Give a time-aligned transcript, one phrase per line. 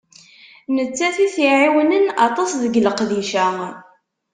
[0.75, 3.47] Nettat i t-iεewnen aṭas deg leqdic-a.